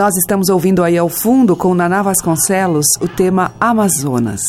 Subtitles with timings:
[0.00, 4.40] Nós estamos ouvindo aí ao fundo com Naná Vasconcelos o tema Amazonas.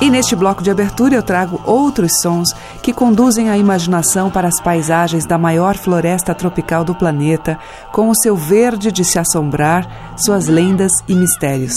[0.00, 4.60] E neste bloco de abertura eu trago outros sons que conduzem a imaginação para as
[4.60, 7.56] paisagens da maior floresta tropical do planeta,
[7.92, 11.76] com o seu verde de se assombrar, suas lendas e mistérios.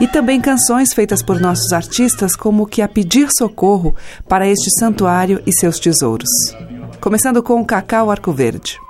[0.00, 3.94] E também canções feitas por nossos artistas como que a pedir socorro
[4.28, 6.63] para este santuário e seus tesouros.
[7.04, 8.80] Começando com o Cacau Arco Verde.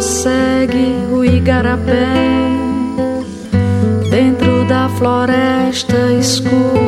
[0.00, 2.08] segue o igarapé
[4.10, 6.79] dentro da floresta escura.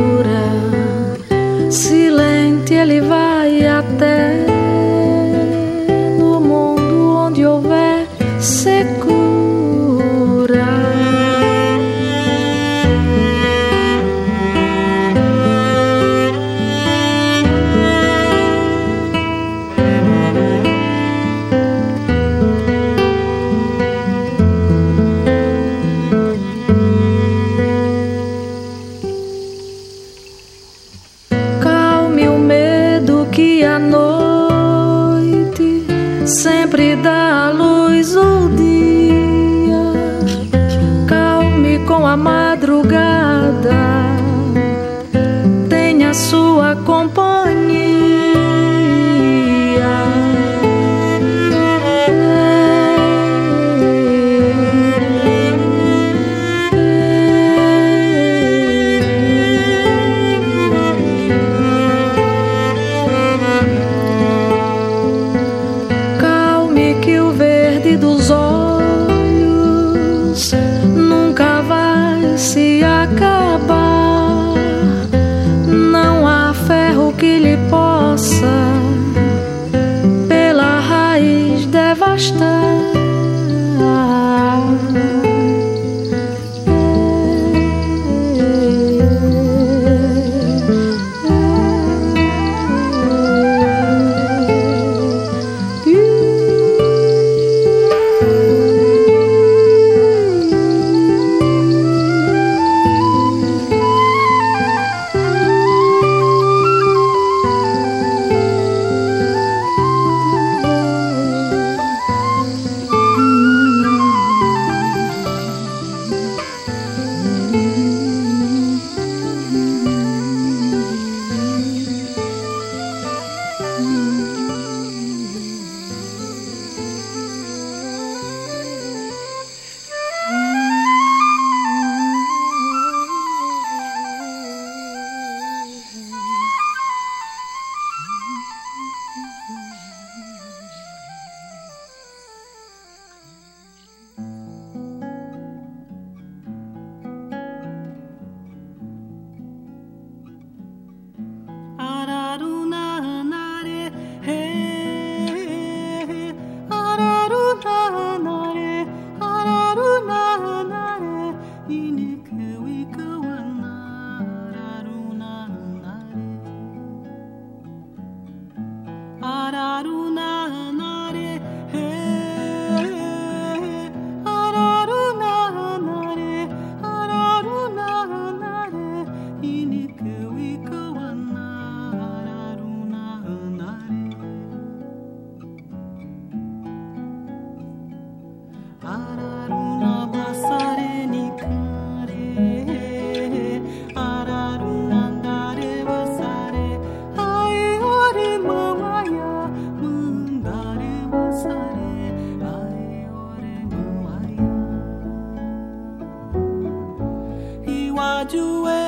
[208.24, 208.81] do it.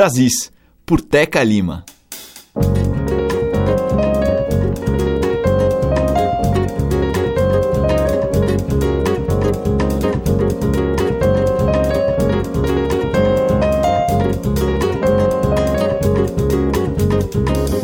[0.00, 0.50] Brasis,
[0.86, 1.84] por Teca Lima.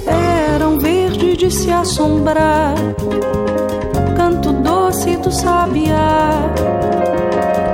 [0.06, 2.76] Era um verde de se assombrar,
[4.16, 6.50] canto doce do sabiá.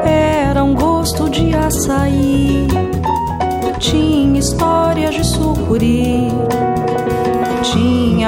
[0.04, 2.51] Era um gosto de açaí,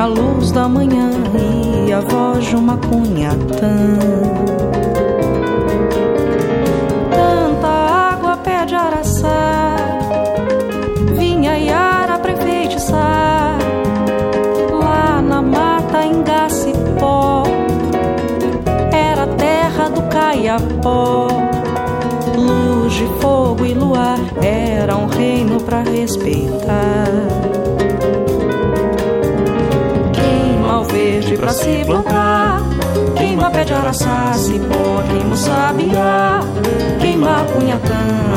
[0.04, 1.12] a luz da manhã
[1.86, 3.96] e a voz de uma cunhatã.
[7.10, 9.76] Tanta água pede araçá,
[11.16, 13.56] vinha Yara pra enfeitiçar.
[14.70, 17.44] Lá na mata em Gacipó,
[18.92, 21.28] era terra do Caiapó.
[22.36, 27.63] Luz de fogo e luar, era um reino pra respeitar.
[30.94, 32.62] Verde pra se plantar.
[33.16, 36.40] Queima pé de araçá, cipó, queima o sabiá.
[37.00, 37.44] Queima a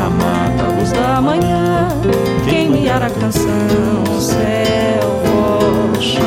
[0.04, 1.88] a mata, a luz da manhã.
[2.44, 6.22] Queime a canção, céu, voz, chão.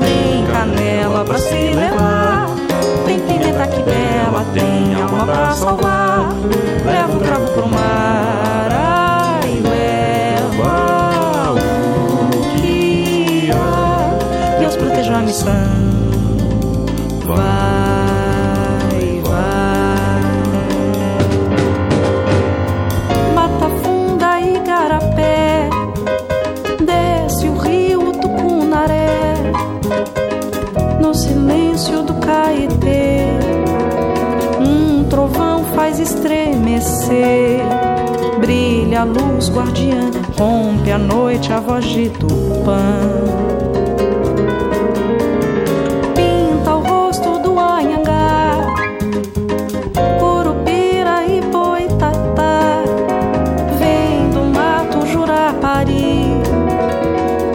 [0.00, 2.48] Tem canela pra se levar.
[3.06, 5.95] Tem pimenta que bela, tem alma pra salvar.
[38.40, 43.00] Brilha a luz guardiã, rompe a noite a voz de Tupã.
[46.14, 48.74] Pinta o rosto do Anhangá,
[50.18, 52.82] Curupira e Boitatá,
[53.78, 56.40] vem do mato Jurapari,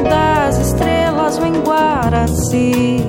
[0.09, 3.05] das estrelas vem Guaraci,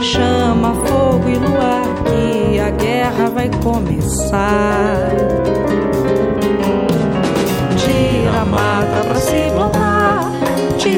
[0.00, 5.12] chama fogo e luar que a guerra vai começar.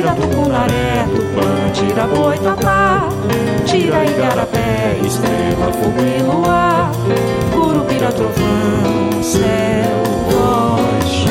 [0.04, 3.08] Tira tucunaré, tupã, tira boitatá,
[3.64, 6.90] tira igarapé, estrela, fogo e luar,
[7.52, 11.24] curupira, trovão, céu, voz,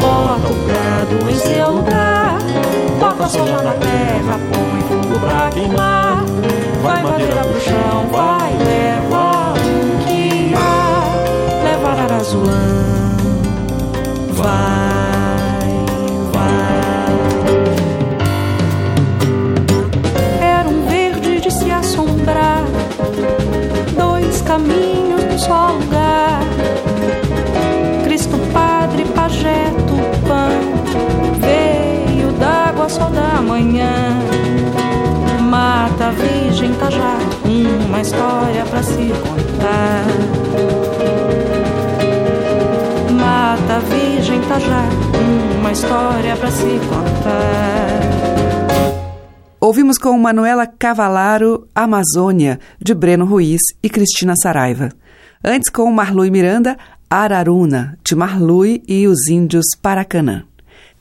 [0.00, 2.38] bota o gado em seu lugar,
[3.00, 6.24] toca a soja na terra, põe fogo pra queimar,
[6.82, 9.54] vai madeira pro chão, vai, leva
[10.06, 13.16] que há, leva Ararazulã,
[14.30, 15.21] vai,
[38.02, 40.06] história pra se contar.
[43.12, 44.88] Mata Virgem Tajá,
[45.60, 48.00] uma história pra se contar.
[49.60, 54.88] Ouvimos com Manuela Cavalaro Amazônia, de Breno Ruiz e Cristina Saraiva.
[55.44, 56.76] Antes com Marlui Miranda,
[57.08, 60.44] Araruna, de Marlui e os índios Paracanã.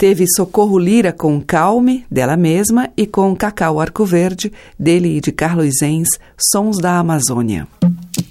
[0.01, 5.31] Teve Socorro Lira com Calme, dela mesma, e com Cacau Arco Verde, dele e de
[5.31, 6.07] Carlos Enz,
[6.51, 7.67] Sons da Amazônia.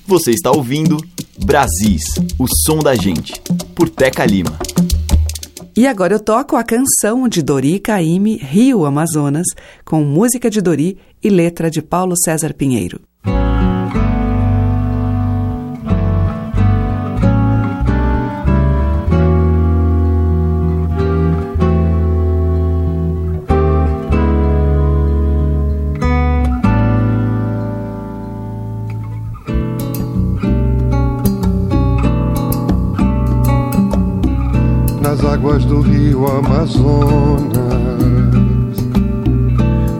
[0.05, 0.97] Você está ouvindo
[1.45, 2.03] Brasis,
[2.37, 3.41] o som da gente,
[3.73, 4.59] por Teca Lima.
[5.77, 9.47] E agora eu toco a canção de Dori Caymmi, Rio Amazonas,
[9.85, 13.01] com música de Dori e letra de Paulo César Pinheiro.
[36.21, 36.77] Rio Amazonas.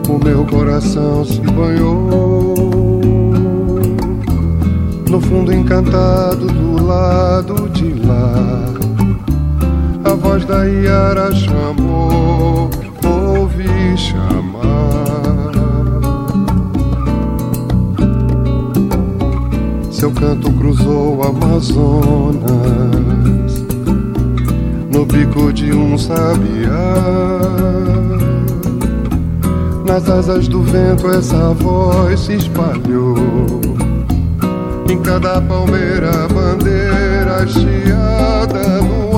[0.07, 3.01] O meu coração se banhou
[5.09, 8.35] no fundo encantado do lado de lá.
[10.03, 12.69] A voz da Iara chamou,
[13.03, 14.61] ouvi chamar.
[19.91, 22.61] Seu canto cruzou o Amazonas
[25.11, 26.71] bico de um sabiá.
[29.85, 33.17] Nas asas do vento essa voz se espalhou.
[34.89, 39.10] Em cada palmeira, bandeira chiada no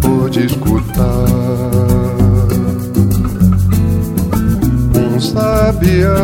[0.00, 1.26] por escutar.
[4.94, 6.16] Um sabiá.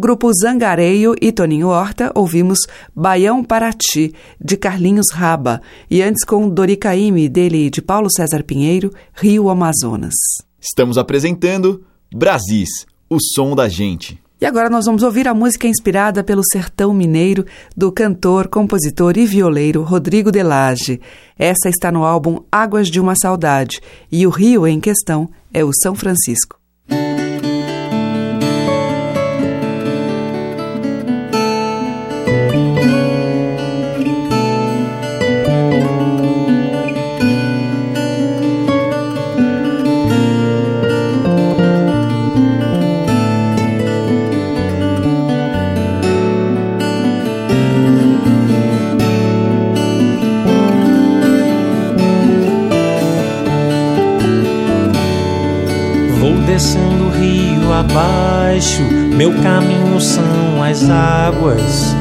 [0.00, 2.58] Grupo Zangareio e Toninho Horta, ouvimos
[2.96, 5.60] Baião para Ti, de Carlinhos Raba,
[5.90, 10.14] e antes com Doricaime, dele de Paulo César Pinheiro, Rio Amazonas.
[10.58, 14.18] Estamos apresentando Brasis, o som da gente.
[14.40, 17.44] E agora nós vamos ouvir a música inspirada pelo sertão mineiro
[17.76, 20.98] do cantor, compositor e violeiro Rodrigo Delage.
[21.38, 25.70] Essa está no álbum Águas de uma Saudade e o rio em questão é o
[25.74, 26.59] São Francisco.
[58.60, 58.82] Abaixo,
[59.16, 61.96] meu caminho são as águas.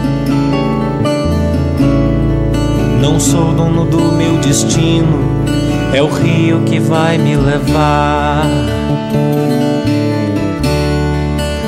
[3.01, 5.45] Não sou dono do meu destino,
[5.93, 8.45] é o rio que vai me levar.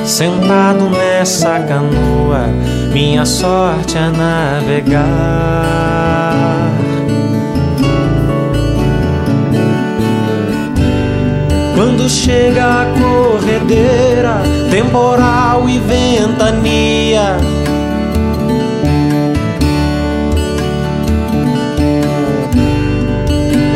[0.04, 2.48] Sentado nessa canoa,
[2.92, 5.72] minha sorte é navegar.
[12.02, 17.36] Quando chega a corredeira, temporal e ventania.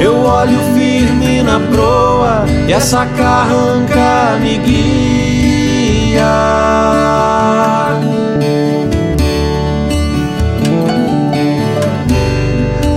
[0.01, 6.25] Eu olho firme na proa e essa carranca me guia.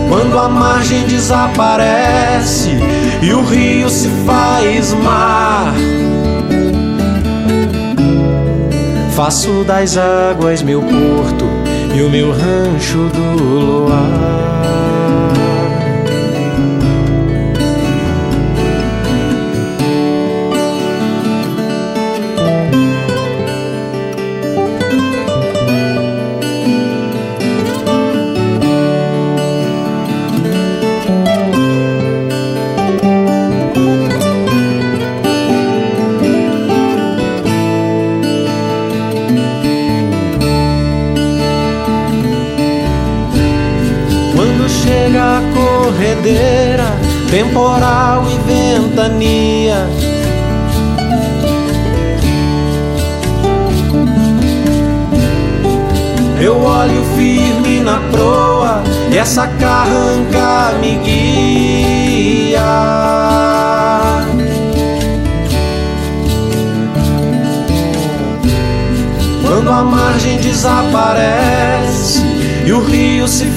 [0.10, 2.80] Quando a margem desaparece
[3.22, 5.74] e o rio se faz mar.
[9.16, 11.46] Faço das águas meu porto
[11.96, 14.59] e o meu rancho do luar.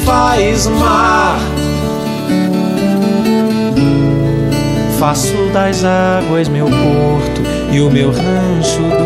[0.04, 1.38] Faz mar.
[4.98, 9.01] Faço das águas meu porto e o meu rancho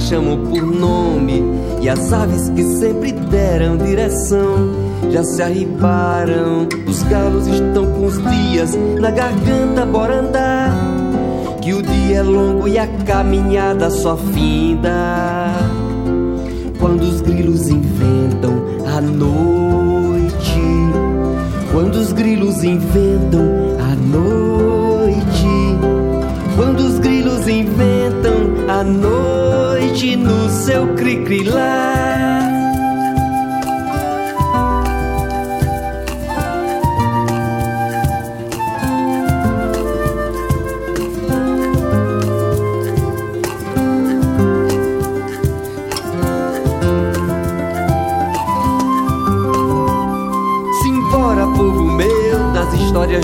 [0.00, 1.42] chamam por nome.
[1.80, 4.70] E as aves que sempre deram direção
[5.10, 6.68] Já se arribaram.
[6.86, 10.70] Os galos estão com os dias na garganta Bora andar.
[11.60, 15.52] Que o dia é longo e a caminhada só finda.
[16.78, 18.54] Quando os grilos inventam
[18.86, 20.60] a noite.
[21.72, 23.42] Quando os grilos inventam
[23.78, 25.20] a noite.
[26.56, 27.99] Quando os grilos inventam
[28.70, 32.59] a noite no seu cricrilar.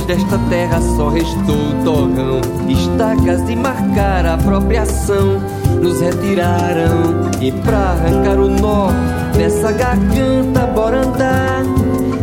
[0.06, 5.40] Desta terra só restou torrão, estacas de marcar a apropriação
[5.82, 8.88] nos retiraram e pra arrancar o nó
[9.36, 11.64] dessa garganta bora andar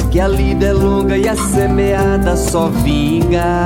[0.09, 3.65] que a lida é longa e a semeada só vinga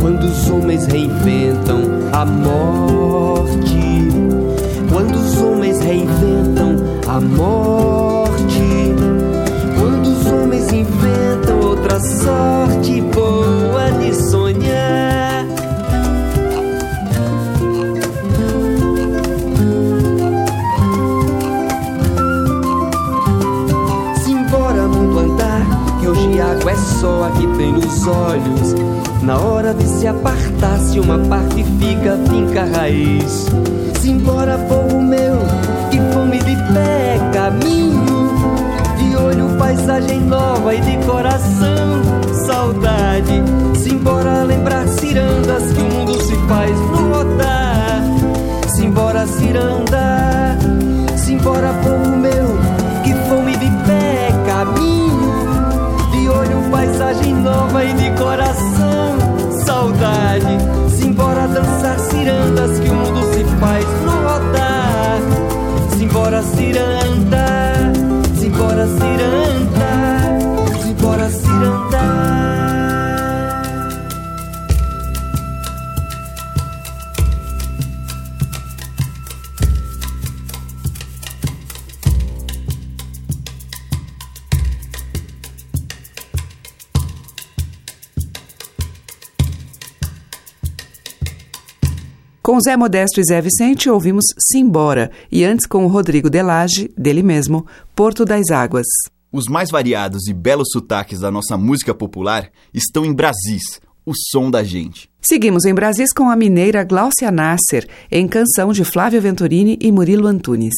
[0.00, 1.78] Quando os homens reinventam
[2.12, 3.78] a morte.
[4.92, 8.19] Quando os homens reinventam a morte.
[12.22, 15.46] Sorte boa de sonhar.
[24.22, 25.62] Simbora, mundo andar,
[26.00, 28.74] que hoje água é só a que tem nos olhos.
[29.22, 33.46] Na hora de se apartar, se uma parte fica, finca raiz.
[34.00, 35.36] Simbora, povo meu,
[35.90, 37.99] que fome de pé, caminho.
[39.60, 42.00] Paisagem nova e de coração,
[42.46, 43.42] saudade.
[43.76, 48.02] Simbora lembrar cirandas que o mundo se faz rodar.
[48.74, 50.56] Simbora, ciranda,
[51.14, 52.58] simbora, povo meu,
[53.04, 55.30] que fome de pé, caminho.
[56.10, 59.18] De olho, paisagem nova e de coração,
[59.66, 60.56] saudade.
[60.88, 63.84] Simbora dançar cirandas que o mundo se faz
[64.40, 65.18] ciranda,
[65.96, 67.46] simbora, ciranda,
[68.38, 69.49] simbora, ciranda.
[92.50, 97.22] Com Zé Modesto e Zé Vicente ouvimos Simbora e antes com o Rodrigo Delage, dele
[97.22, 98.88] mesmo, Porto das Águas.
[99.32, 104.50] Os mais variados e belos sotaques da nossa música popular estão em Brasis, o som
[104.50, 105.08] da gente.
[105.20, 110.26] Seguimos em Brasis com a mineira Gláucia Nasser, em canção de Flávio Venturini e Murilo
[110.26, 110.74] Antunes.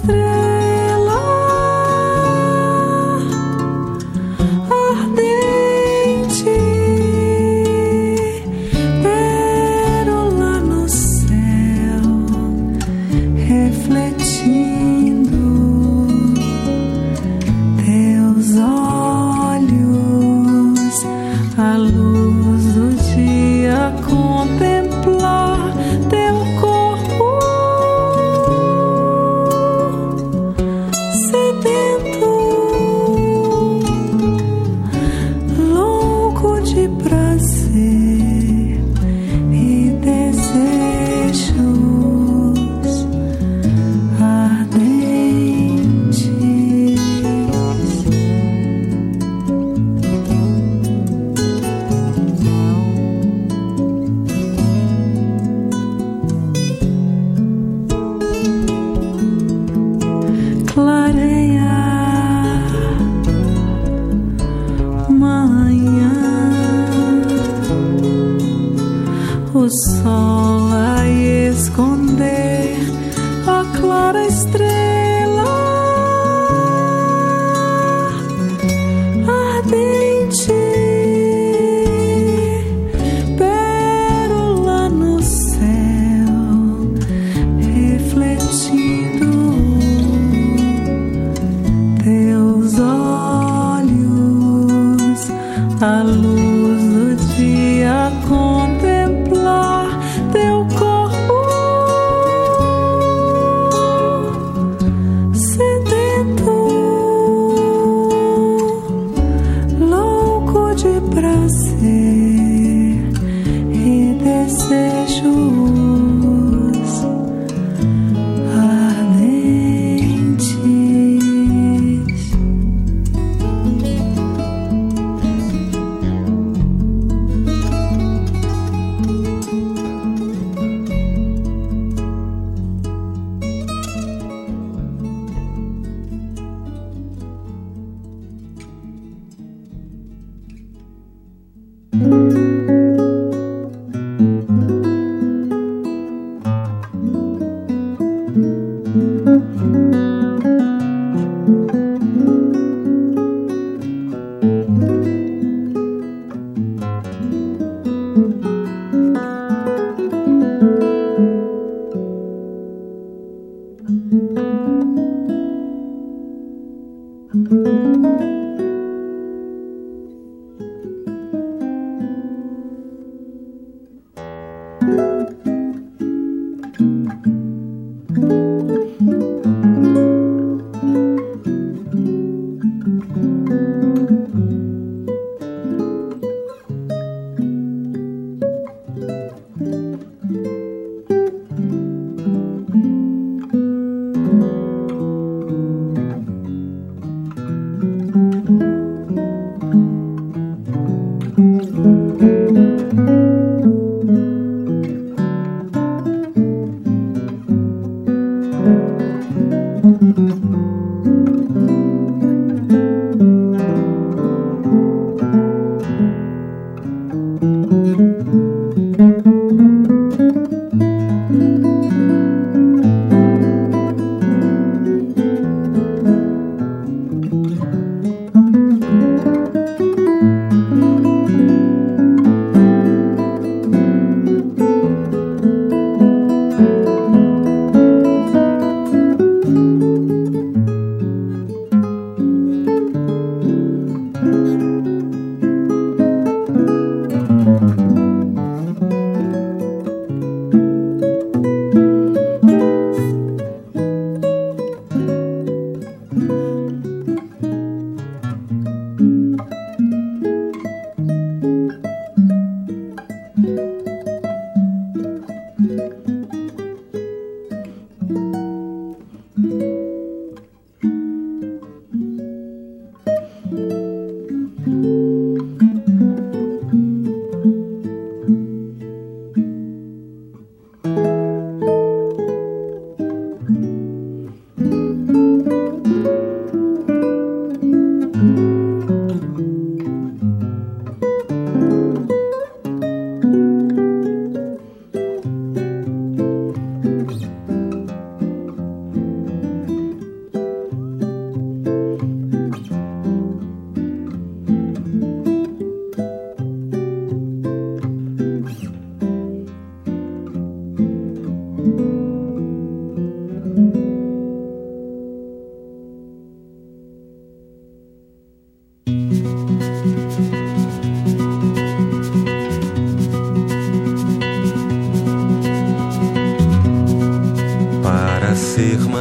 [0.00, 0.35] Clara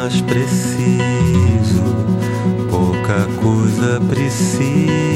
[0.06, 1.82] mais preciso,
[2.70, 5.15] pouca coisa preciso.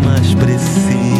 [0.00, 1.17] Vai cantar.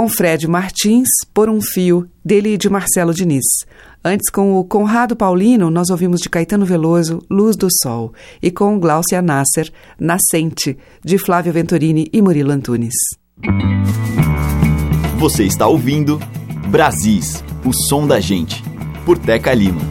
[0.00, 3.44] Com Fred Martins, Por um Fio, dele e de Marcelo Diniz.
[4.02, 8.80] Antes, com o Conrado Paulino, nós ouvimos de Caetano Veloso, Luz do Sol, e com
[8.80, 12.94] Glaucia Nasser, Nascente, de Flávio Venturini e Murilo Antunes.
[15.18, 16.18] Você está ouvindo
[16.68, 18.64] Brasis, o som da gente,
[19.04, 19.82] por Teca Lima.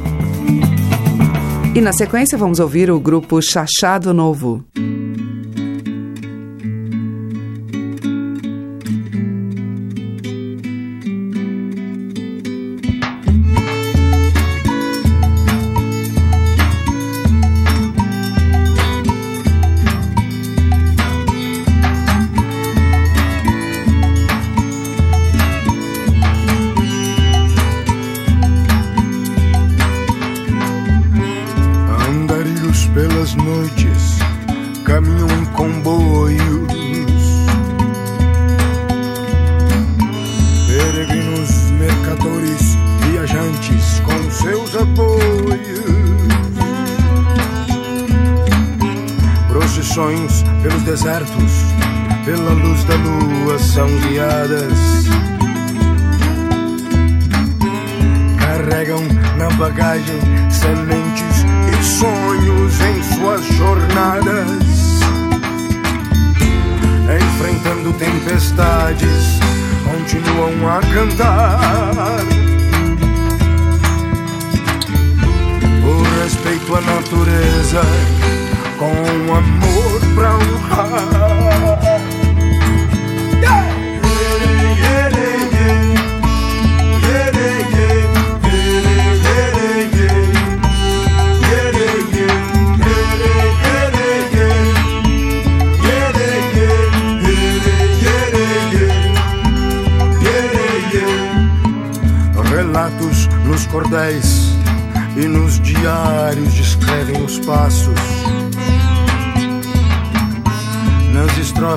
[1.75, 4.65] E na sequência vamos ouvir o grupo Chachado Novo.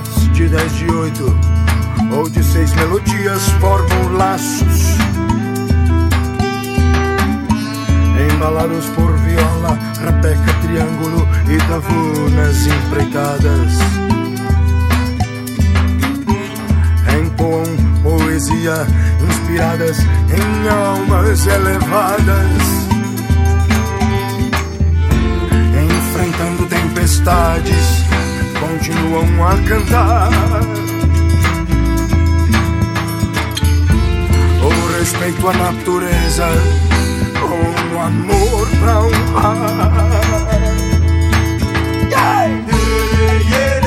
[0.01, 1.39] De dez de oito
[2.17, 4.97] ou de seis melodias formam laços.
[8.33, 13.73] Embalados por viola, rapeca, triângulo e tavunas empreitadas.
[17.21, 17.65] Empoam
[18.03, 18.87] poesia
[19.29, 22.63] inspiradas em almas elevadas,
[25.85, 28.02] enfrentando tempestades,
[28.83, 30.31] continuam a cantar.
[34.61, 36.49] O respeito à natureza,
[37.39, 40.13] com o amor pra honrar.
[42.11, 42.49] Yeah!
[42.49, 42.71] Yeah,
[43.19, 43.82] yeah, yeah.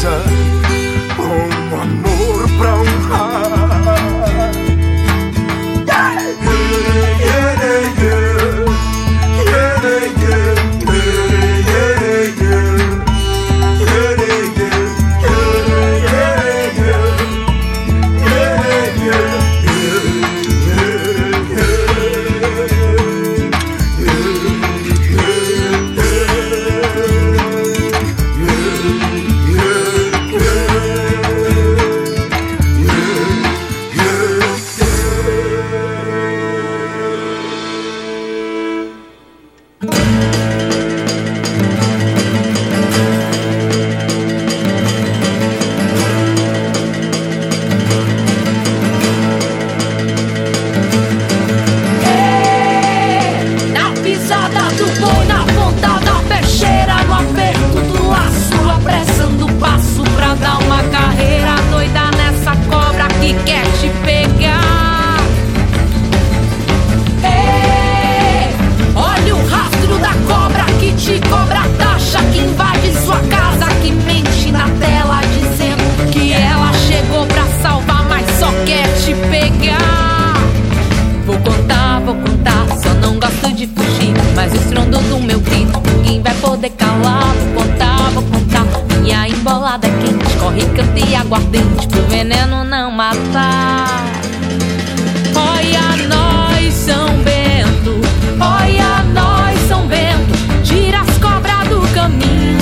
[0.00, 0.49] Jesus.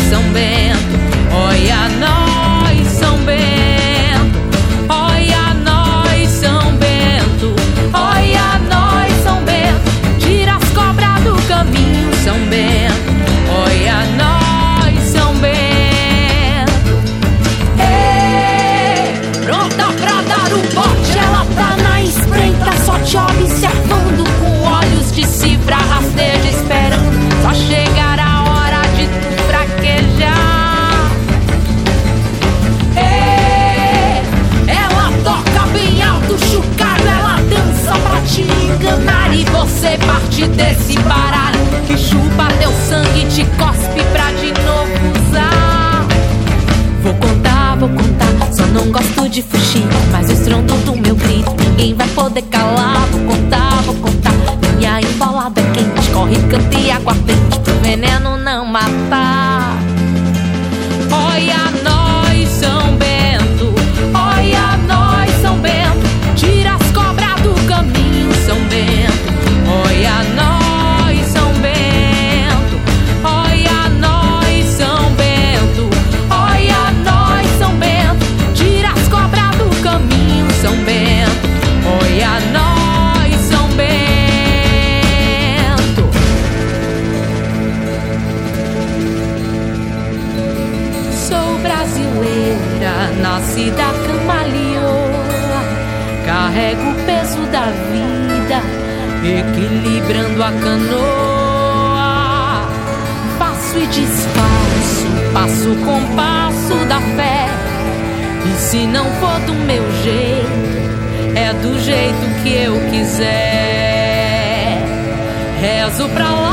[0.08, 0.78] São Bento.
[1.34, 2.07] Olha nós,
[42.08, 46.06] chupa teu sangue te cospe pra de novo usar.
[47.02, 49.86] Vou contar, vou contar, só não gosto de fugir.
[50.10, 53.06] Mas o estrondo do meu grito, ninguém vai poder calar.
[53.12, 54.32] Vou contar, vou contar,
[54.76, 56.10] minha embolada é quente.
[56.12, 59.47] Corre, canta e aguardente, pro veneno não matar.
[100.08, 102.06] Equilibrando a canoa.
[103.38, 107.48] Faço e desfaço, passo com passo da fé.
[108.46, 113.28] E se não for do meu jeito, é do jeito que eu quiser.
[115.60, 116.52] Rezo pra lá,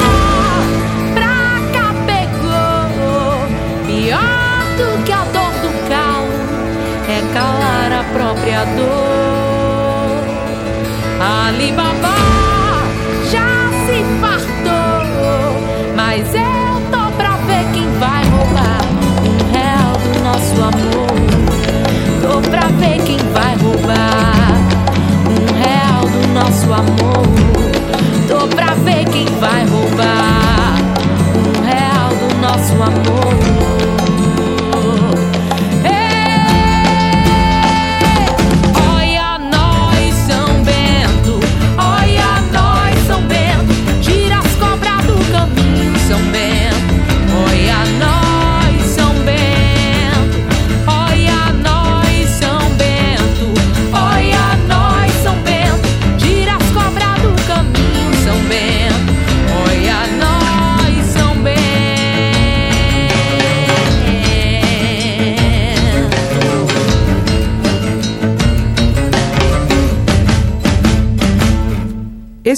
[1.14, 3.48] pra cá pegou.
[3.88, 6.28] Pior do que a dor do cal
[7.08, 10.26] é calar a própria dor.
[11.48, 12.15] Alibaba
[26.46, 27.26] nosso amor.
[28.28, 30.76] Tô pra ver quem vai roubar
[31.36, 33.75] um real do nosso amor.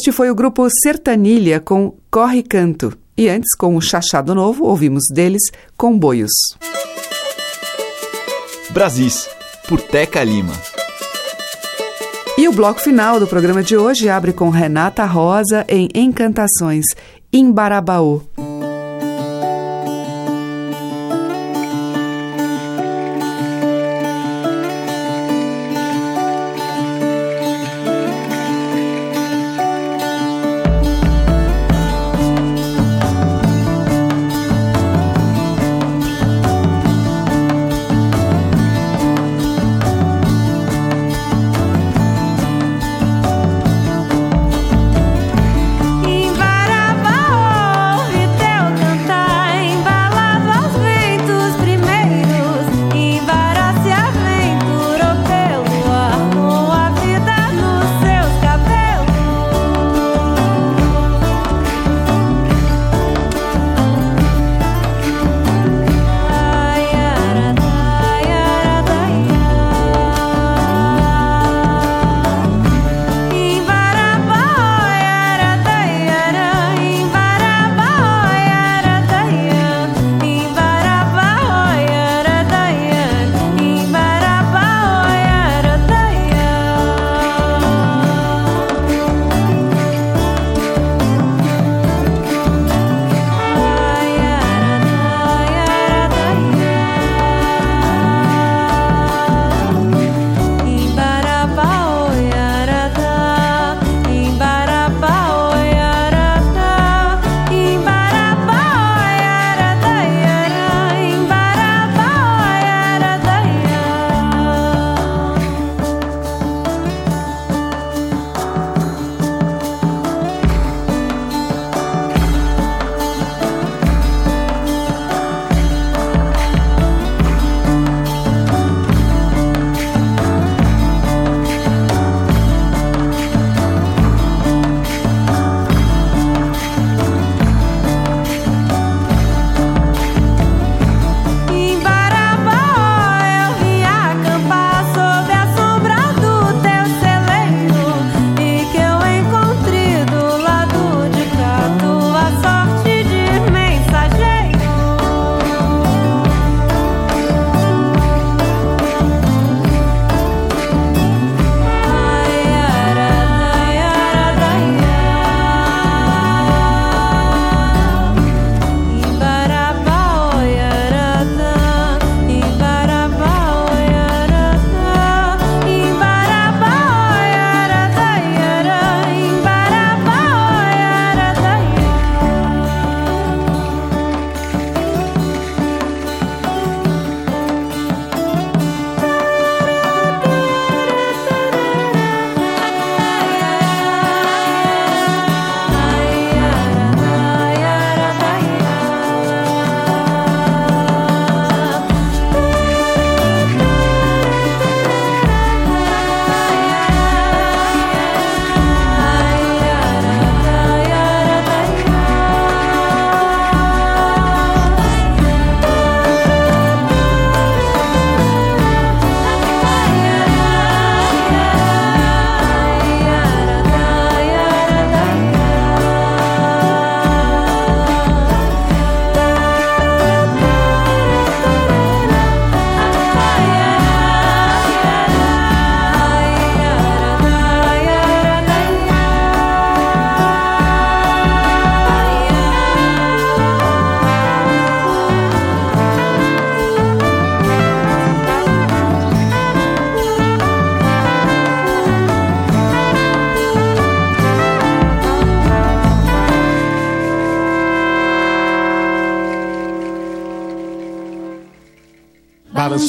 [0.08, 2.98] Este foi o grupo Sertanilha com Corre Canto.
[3.18, 5.42] E antes, com o Chachado Novo, ouvimos deles
[5.76, 6.32] Comboios.
[8.70, 9.28] Brasis,
[9.68, 10.54] por Teca Lima.
[12.38, 16.86] E o bloco final do programa de hoje abre com Renata Rosa em Encantações,
[17.34, 18.24] em Barabaú.
[18.38, 18.47] Em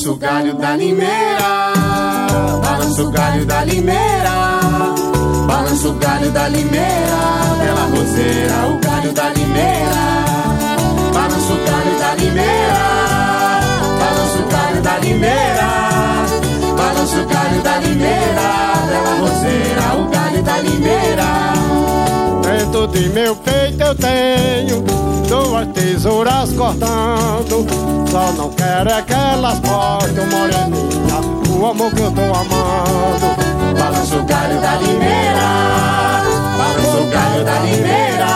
[0.09, 1.73] Balança o galho da limeira,
[2.63, 4.31] balança o galho da limeira,
[5.47, 7.21] balança o galho da limeira,
[7.59, 10.25] bela roseira, o galho da limeira,
[11.13, 12.81] balança o galho da limeira,
[14.01, 15.69] balança o galho da limeira,
[16.75, 18.49] balança o galho da limeira,
[18.89, 21.48] bela roseira, o galho da limeira.
[22.71, 24.83] Dentro de meu peito eu tenho
[25.27, 27.67] duas tesouras cortando.
[28.11, 31.19] Só não quero é que elas cortem, moreninha,
[31.59, 33.27] o amor que eu tô amando.
[33.75, 35.41] Balança o galho da limeira,
[36.59, 38.27] balança o galho da limeira,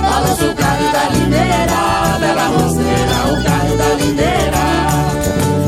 [0.00, 4.62] balança o galho da limeira, bela roseira, o galho da limeira,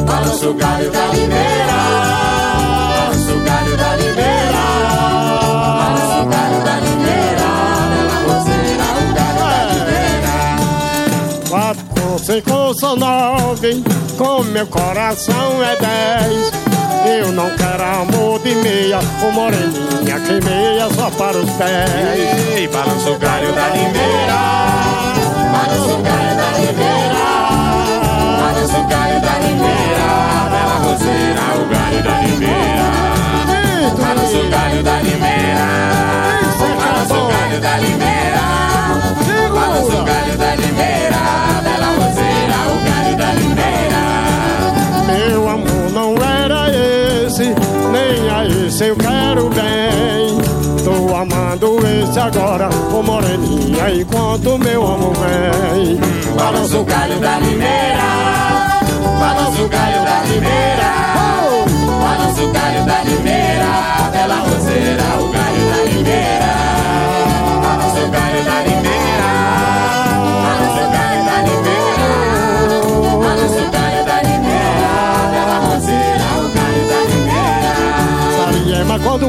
[0.07, 1.77] balança o galho da limeira,
[2.97, 5.20] balança o galho da limeira,
[12.21, 13.83] Quatro, cinco, são nove,
[14.19, 16.53] com meu coração é dez.
[17.07, 22.55] Eu não quero amor de meia, o moreninha que meia só para os pés.
[22.55, 24.39] Ei, balança o galho da limeira,
[25.53, 27.25] balança o galho da limeira,
[28.39, 30.07] balança o galho da limeira,
[30.51, 32.91] bela roseira, o galho da limeira,
[52.51, 56.01] agora, ô moreninha, enquanto meu amor vem.
[56.35, 58.03] Balança o galho da limeira,
[59.21, 60.91] balança o galho da limeira,
[62.03, 65.40] balança o galho da limeira, bela roseira, o galho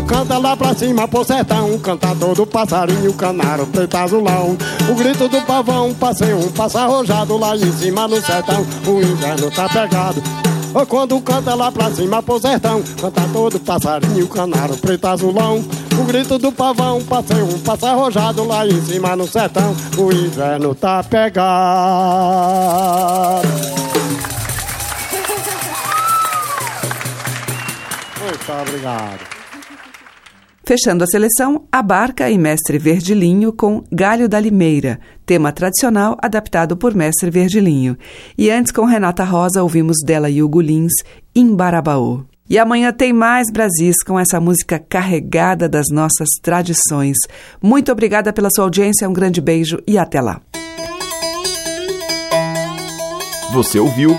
[0.08, 1.78] Canta lá pra cima pro sertão.
[1.80, 4.58] Canta todo passarinho, canaro, preto azulão.
[4.90, 9.50] O grito do pavão, passei um passa arrojado Lá em cima no sertão, o inverno
[9.52, 10.22] tá pegado.
[10.88, 15.64] Quando canta lá pra cima pro sertão Canta todo passarinho, canaro, preto azulão.
[16.00, 20.74] O grito do pavão, passei um passa arrojado Lá em cima no sertão, o inverno
[20.74, 21.42] tá pegado.
[28.22, 29.41] Muito obrigado.
[30.64, 36.78] Fechando a seleção, a Barca e Mestre Verdilinho com Galho da Limeira, tema tradicional adaptado
[36.78, 37.98] por Mestre Verdilinho.
[38.38, 40.94] E antes, com Renata Rosa, ouvimos dela e Hugo Lins,
[41.34, 42.26] Imbarabaú.
[42.48, 47.18] E amanhã tem mais Brasis com essa música carregada das nossas tradições.
[47.62, 50.42] Muito obrigada pela sua audiência, um grande beijo e até lá.
[53.54, 54.16] Você ouviu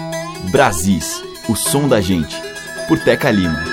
[0.51, 2.37] Brasis, o som da gente,
[2.89, 3.72] por Teca Lima.